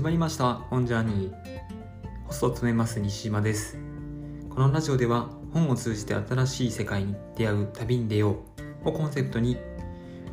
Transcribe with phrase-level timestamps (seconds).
[0.00, 0.54] 始まりました。
[0.54, 1.32] 本ジャーニー。
[2.24, 3.76] ホストを務めます西島です。
[4.48, 8.38] このラジオでは本を通じて新しい世界に出会う旅に出よ
[8.82, 8.88] う。
[8.88, 9.58] をコンセプトに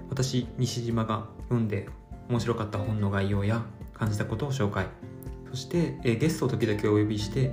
[0.10, 1.90] 私西島が読んで
[2.30, 3.62] 面白かった本の概要や
[3.94, 4.88] 感じたことを紹介。
[5.50, 7.52] そして、えゲストを時々お呼びして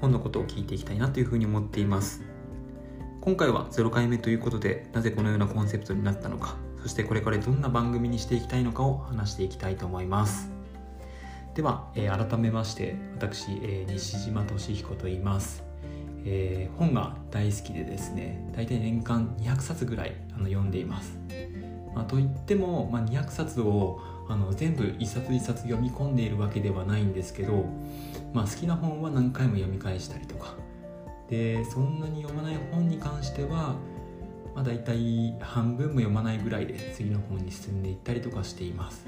[0.00, 2.22] 本のことを聞いていきたいなというふうに思っています。
[3.20, 6.56] 今回は0回目ということでなぜこのようなコンセプトになったのか。
[6.80, 10.51] そしてこれからどんな番組にしていきたいのかを話していきたいと思います。
[11.54, 15.62] では、えー、改めまして私、えー、西島俊彦と言います、
[16.24, 21.18] えー、本が大好きでですね大体年間200冊ぐらいあの読んでいます、
[21.94, 27.66] まあ、といっても、まあ、200冊をあの全部一冊一冊読み込んでいるわけではないんですけど、
[28.32, 30.54] まあ、好きな本は何回も読み返したりとか。
[31.28, 33.74] でそんなに読まない本に関しては
[34.54, 39.06] まあ、大体半分も読まないぐらいで次の本に進んでいったりとかしています。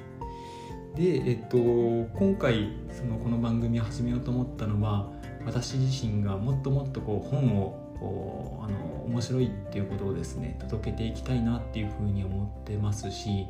[0.95, 5.11] で、えっと、今回そのこの番組を始めようと思ったのは
[5.45, 13.47] 私自身がもっともっとこう本をあの面白いっていうことをですね届けていきたいなっていうふうに思ってますし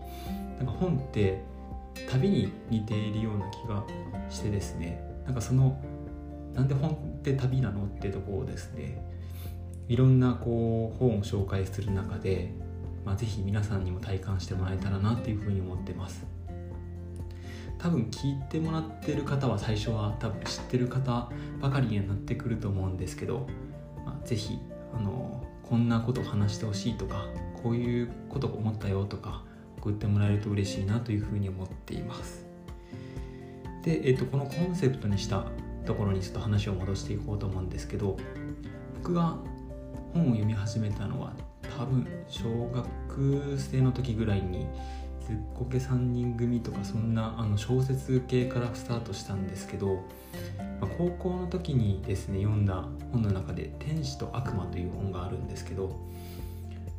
[0.57, 1.43] なんか本って
[2.11, 3.85] 旅に似ているような気が
[4.31, 5.79] してですねなんかその
[6.55, 9.05] なんで本って旅なのってとこをですね
[9.89, 12.53] いろんなこう本を紹介する中で、
[13.05, 16.25] まあ、ぜひ皆さんにも体感してもらえたらなっていうふうに思ってます。
[17.79, 21.31] 多分聞いてもらってる方は最初は多分知ってる方
[21.61, 23.47] ばかりにはなってくると思うんですけど、
[24.05, 24.59] まあ、ぜひ
[24.95, 27.27] あのこんなことを話してほしいとか
[27.63, 29.43] こういうこと思ったよとか
[29.79, 32.47] 送ってもらえると嬉しいなというふうに思っています。
[33.83, 35.45] で、えーと、このコンセプトにした
[35.85, 38.17] ところにちょっと話を戻していこうと思うんですけど
[38.97, 39.37] 僕が
[40.15, 41.35] 本を読み始めたのは
[41.79, 44.67] 多分小学生の時ぐらいに
[45.27, 49.95] ずっこけ3人組とかそんなあの小説系からスタートしたんですけど、
[50.81, 55.97] まあ、高校の時にですね読んだ本の中で「天使と悪魔」という本があるんですけど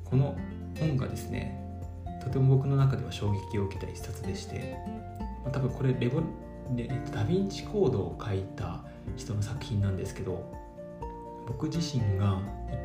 [0.04, 0.36] この
[0.80, 1.62] 本がですね
[2.24, 4.76] とても僕の中では衝撃を受けた一冊でして、
[5.44, 6.22] まあ、多分これレボ
[6.76, 8.84] レダ・ヴィンチコードを書いた
[9.16, 10.52] 人の作品なんですけど
[11.46, 12.40] 僕自身が行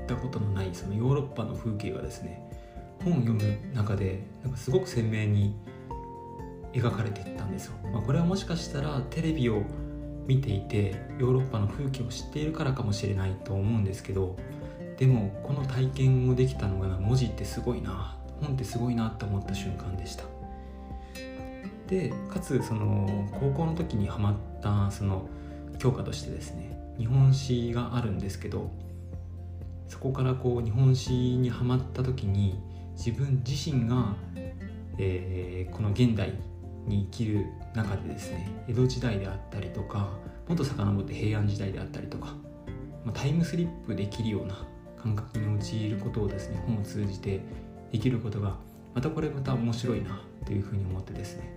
[0.04, 2.49] ったことのないそのヨーロッパの風景がですね
[3.04, 5.56] 本を読む中でなんかすごく鮮明に
[6.72, 9.62] 描かれていったんですよ、まあ、これはもしかしたらテレビを
[10.26, 14.36] 見ていてヨーロッパの風景を知っているからかもしれないと思うんですけど
[14.96, 20.24] でもこの体験をできたのが文字ってすごいな本ってすごいなって思った瞬間でした。
[21.88, 25.28] でかつその高校の時にハマったその
[25.78, 28.70] 教科としてですね日本史があるんですけど
[29.88, 32.60] そこからこう日本史にはまった時に
[33.00, 34.14] 自分自身が、
[34.98, 36.34] えー、この現代
[36.86, 40.10] に生きる中でですね江戸時代であったりとか
[40.46, 42.34] もっと遡って平安時代であったりとか、
[43.06, 44.66] まあ、タイムスリップできるような
[45.02, 47.40] 感覚に陥ることをですね本を通じて
[47.90, 48.56] できることが
[48.94, 51.50] またこれまた面白いなというふうに思ってですね、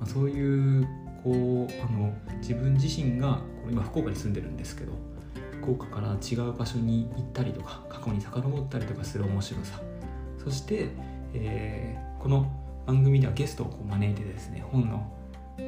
[0.00, 0.84] まあ、そういう
[1.22, 3.38] こうあの自分自身が
[3.70, 4.92] 今福岡に住んでるんですけど
[5.62, 9.80] 福岡から違う場所に行ったりとか過去に遡ったりとかする面白さ
[10.42, 10.88] そして、
[11.34, 12.46] えー、この
[12.86, 15.12] 番組ではゲストをこう招いてですね本の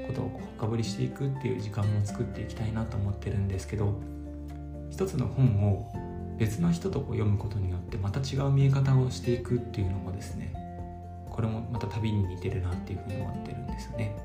[0.06, 3.94] ことを深掘りしていくっていう時間も作っていきたいなと思ってるんですけど
[4.90, 5.92] 一つの本を
[6.38, 10.54] 別の人とこう読むことによってまた違う見え方をしていくっていうのもですね
[11.28, 14.16] これもまた旅に似てるなっていうふうに思ってるんですよね。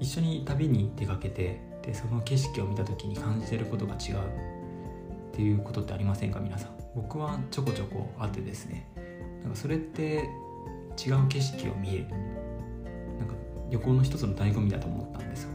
[0.00, 4.53] 一緒に旅に出かけてでその景色を見た時に感じてることが違う
[5.34, 6.38] っていうことってありませんか？
[6.38, 6.70] 皆さん。
[6.94, 8.88] 僕はちょこちょこあってですね。
[9.42, 10.28] なんかそれって
[11.04, 12.04] 違う景色を見える。
[13.18, 13.34] なんか
[13.68, 15.50] 旅行の一つの醍醐味だと思ったんですよ、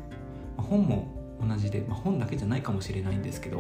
[0.58, 1.08] まあ、本も
[1.42, 3.60] 同じで、まあ、本だけじゃないかもしれないんですけど、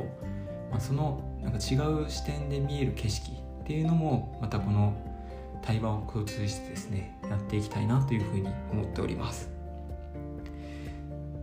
[0.69, 4.94] まあ、そのなんか違う視点で見える景色っていうのもまたこの
[5.61, 9.49] 対話を通じてですねやっていきたいなというふうに思っております。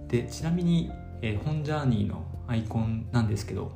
[0.08, 0.90] でちなみに、
[1.22, 3.72] えー、本ジャーニーのアイコンなんですけど、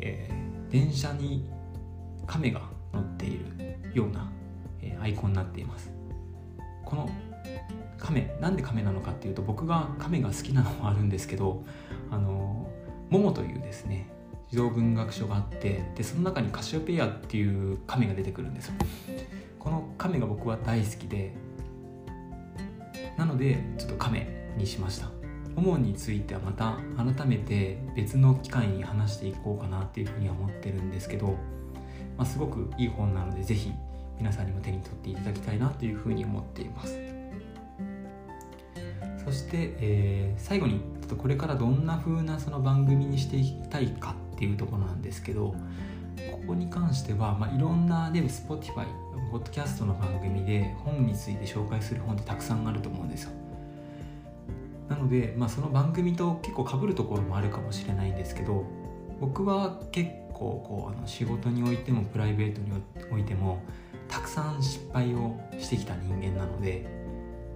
[0.00, 1.48] えー、電車に
[2.26, 2.62] 亀が
[2.92, 3.44] 乗っている
[3.94, 4.30] ような、
[4.82, 5.90] えー、アイコンになっています。
[6.84, 7.10] この
[7.98, 11.64] 亀なんで亀なのかっていうと僕が亀が好きなのもあるんですけど
[12.10, 12.68] あの
[13.10, 14.08] 「モモ」というですね
[14.48, 18.72] 児童文学書があってでその中にカシオペアっていう亀が出てくるんです
[19.58, 21.34] この亀が僕は大好きで
[23.16, 24.26] なのでちょっと亀
[24.56, 25.19] にしました。
[25.60, 31.36] 顧問についてはまた改めて別の機会に話していこうかなっていうふうには思ってるんですけど、
[32.16, 33.72] まあ、すごくいい本なので是非
[34.18, 36.98] 皆さんにも手に取っていただきたいなというふうに思っています。
[39.22, 45.54] そして、えー、最後にちょっとこれからどんな風なその番組にしていきたいかっていうところなんですけど
[46.32, 48.86] ここに関しては、まあ、いろんなでも Spotify
[49.30, 53.30] ポッドキャストの番組で本について紹介する本ってたくさんあると思うんですよ。
[54.90, 58.64] なので、まあ、その番組と結構かぶるところもあるかもしれないんですけど
[59.20, 62.72] 僕は結構こうあの仕事においてもプライベートに
[63.12, 63.62] おいても
[64.08, 66.86] たくさん失敗をしてきた人間なので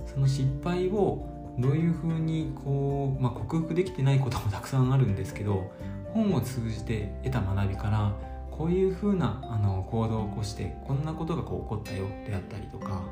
[0.07, 1.29] その失敗を
[1.59, 5.73] どういうふうにこう、まあ、克服できてないこともたくさんあるんですけど
[6.13, 8.15] 本を通じて得た学びから
[8.53, 13.03] こういうふうなあの行動を起こしてこんなことがこう起こったよであったりとか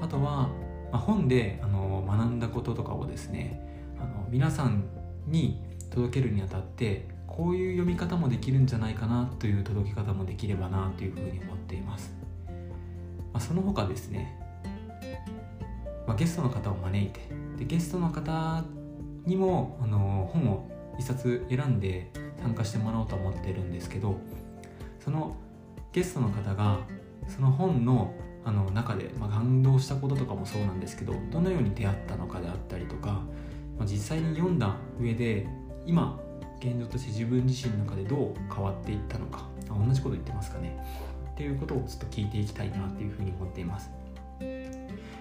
[0.00, 0.48] あとは、
[0.94, 3.60] まあ、本であの学んだこととかをですね
[3.98, 4.84] あの皆さん
[5.26, 5.60] に
[5.90, 12.14] 届けるにあたってこういう読み方もできるんじゃないかなという届け方もできればなというふうに思っています、
[12.46, 12.54] ま
[13.34, 14.38] あ、その他ですね、
[16.06, 17.20] まあ、ゲストの方を招いて
[17.58, 18.62] でゲストの方
[19.26, 24.14] にもあの本を一冊選んで参加してもらおうと思ってるんですけど
[25.04, 25.34] その
[25.92, 26.78] ゲストの方が
[27.26, 28.14] その本の
[28.44, 33.22] あの中で、まあ、感動したこととかもそうなんですけどどのように出会ったのかであったりとか、
[33.78, 35.46] まあ、実際に読んだ上で
[35.86, 36.20] 今
[36.60, 40.78] 現状として自分自身の中でどう変わっていったのか同じこと言ってますかね。
[41.32, 43.90] っていうことをちょっと聞いていきたいなっていうふうに思っています、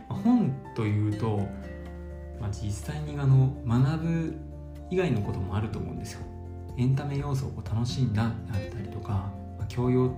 [0.07, 1.39] まあ、本というと、
[2.39, 4.35] まあ、実際にあの学ぶ
[4.91, 6.21] 以外のこともあると思うんですよ。
[6.77, 9.31] エンタメ要素を楽しんだであったりとか
[9.67, 10.15] 教養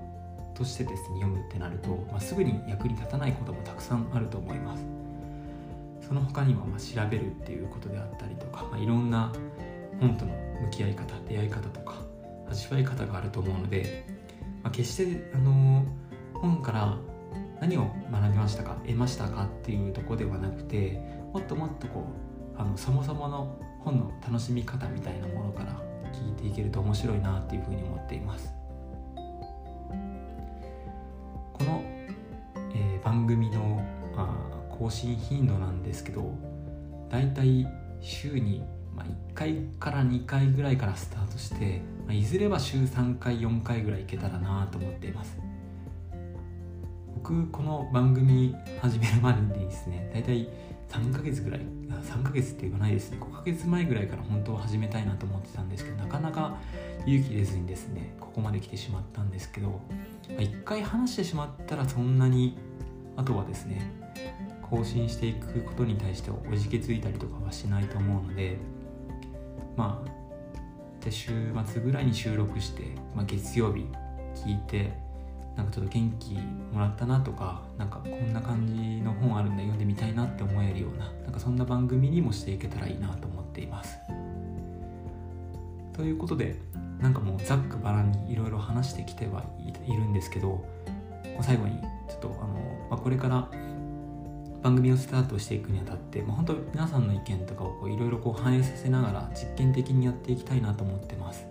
[0.55, 4.85] としてですね読むってなると、まあ、すぐに役に立たないこともたくさんあると思います
[6.07, 9.31] その他にはま調べるっていうことであったりとか、まあ、いろんな
[9.99, 10.31] 本との
[10.63, 11.95] 向き合い方出会い方とか
[12.49, 14.05] 味わい方があると思うので、
[14.63, 15.85] まあ、決してあの
[16.33, 16.97] 本から
[17.59, 21.01] 何を学びましたか得ましたかっていうとこではなくて
[21.33, 22.05] もっともっとこ
[22.57, 25.79] うあのそもそもの本の楽しみ方みたいなものから
[26.13, 28.64] 聞いていけると面白いなっていうふうに思っています。
[33.25, 33.83] 番組の、
[34.15, 34.27] あ、
[34.69, 36.37] 更新頻度なんですけど
[37.09, 37.67] だいたい
[37.99, 38.63] 週に、
[38.95, 45.39] まあ、1回から2回ぐらいからスタートして、まあ、いずれは週3回4回ぐらいいけたらなと思っています。
[47.15, 50.47] 僕この番組始めるまでにですねだいたい
[50.89, 53.17] 3ヶ月ぐらい3ヶ月って言わないですね。
[53.19, 56.57] 5ヶ月前ぐらいから本当は始めたいなと思ってたんですけどなかなか
[57.07, 59.81] 勇気出ずにですねここまで来てしまったんですけど
[60.39, 62.55] 一回話してしまったらそんなに
[63.15, 63.91] あとはですね
[64.61, 68.57] 更新していくことに対しておじけついたりとかはしないと思うので
[69.75, 71.31] まあで週
[71.65, 72.83] 末ぐらいに収録して、
[73.15, 73.85] まあ、月曜日
[74.33, 74.91] 聞いて
[75.55, 76.33] なんかちょっと元気
[76.73, 83.97] もらったなとかなんかこんな感じの本あるんだ読んでみたいなって思えるようななんかそんな番組にもしていけたらいいなと思っています。
[85.93, 86.59] ということで
[86.99, 89.43] なんかもうざっくばらんにいろいろ話してきては
[89.87, 90.65] いるんですけど
[91.41, 92.53] 最後にちょっとあの、
[92.89, 93.49] まあ、これから
[94.61, 101.45] 番組をスタートしていくにあたって、まあ、本当皆さんの意見とかをいろいろ反映させながら実験的にやっていきたいなと思ってます。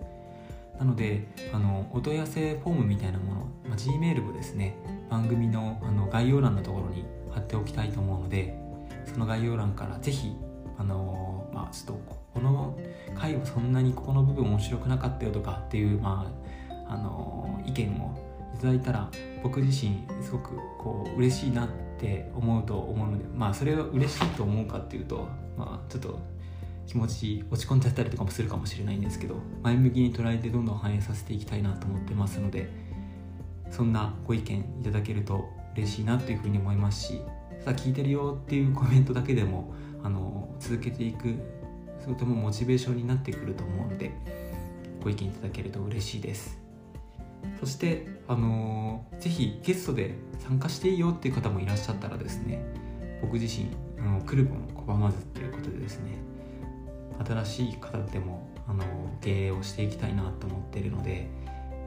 [0.77, 4.75] なのであのお問い合わせフォームみたいなもの、まあ、Gmail をですね
[5.09, 8.57] 番組のあの概要欄のところに貼っておきたいと思うので
[9.05, 10.35] その概要欄からぜひ
[10.77, 12.01] あのまあちょっと
[12.33, 12.77] この
[13.17, 16.29] 回はそんなにここの部分面白くなかったよとかっていう、ま
[16.69, 18.24] あ、あの意見を
[18.55, 19.09] いただいたら
[19.43, 21.67] 僕自身すごくこう嬉しいなっ
[21.99, 26.19] て思うと思うのでまあそれは嬉しいと思うかっていうとまあちょっと
[26.87, 32.69] 気持ち落ち込んじゃったりとかもするかもしれないんですけど前向きに捉えてどんどん反映させていきたいなと思ってますので
[33.71, 37.21] そんなご意見いただけると嬉しいなというふうに思いますし
[37.63, 41.35] さあ聞いてるよっていうコメントだけでもあの続けていく
[42.05, 44.11] とてもモチベーションになってくると思うので
[45.03, 46.64] ご意見いただけると嬉しいです。
[47.59, 52.63] そしてあのー、ぜひゲストで参加していいよっていう方もいらっしゃったらですね
[53.21, 56.17] 僕自身あのクルボの拒まずっていうことでですね
[57.25, 58.83] 新しい方でもあの
[59.21, 61.29] 経営をしていきたいなと思っているので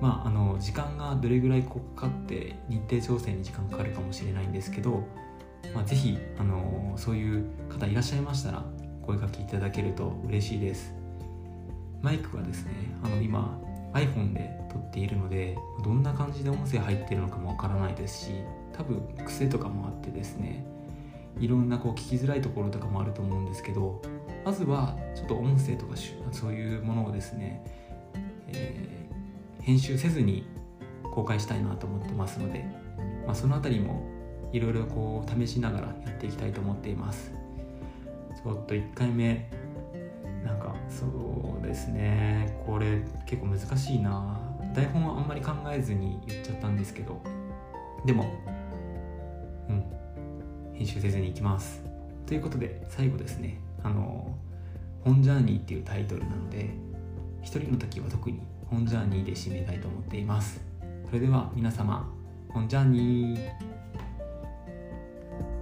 [0.00, 5.05] まああの時間がどれぐらいかかって日程調整に時間かかるかもしれないんですけど、
[5.75, 8.65] まあ、ぜひあのそういう方いらっしゃいましたら
[9.03, 10.95] お声かけいただけると嬉しいです。
[12.00, 12.73] マイクはですね
[13.03, 13.61] あの今
[13.92, 18.33] iPhone で撮っているのでどんな感じで音声入ってるのかもわからないですし
[18.73, 20.64] 多分癖とかもあってですね
[21.40, 24.02] いろんなこう聞きづらいところとかもあると思うんですけど
[24.45, 25.95] まずはちょっと音声とか
[26.33, 27.62] そういうものをですね、
[28.49, 30.47] えー、編集せずに
[31.14, 32.64] 公開したいなと思ってますので、
[33.26, 34.07] まあ、その辺りも
[34.52, 37.33] いろいろこう試しながらやっていきたいと思っています。
[38.42, 39.50] ちょっと1回目
[40.88, 42.62] そうですね。
[42.66, 44.40] これ結構難しいな。
[44.75, 47.21] 台本はあんまり考えずに言っちゃったんですけど。
[48.04, 48.25] でも
[49.68, 49.85] うん。
[50.73, 51.83] 編集せずにいきます。
[52.26, 53.59] ということで最後ですね。
[53.83, 54.35] あの
[55.04, 56.71] 「本ジャーニー」っていうタイトルなので
[57.42, 60.61] 一人の時は特に本ジャーニーで締めたいと思っています。
[61.07, 62.12] それでは皆様
[62.50, 63.38] 本ジャーニ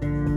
[0.03, 0.36] ー。